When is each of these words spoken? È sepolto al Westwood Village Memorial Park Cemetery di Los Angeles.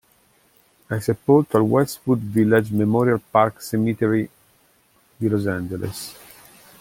È 0.87 0.97
sepolto 0.97 1.57
al 1.57 1.61
Westwood 1.63 2.23
Village 2.23 2.73
Memorial 2.73 3.21
Park 3.21 3.61
Cemetery 3.61 4.27
di 5.15 5.27
Los 5.27 5.45
Angeles. 5.45 6.15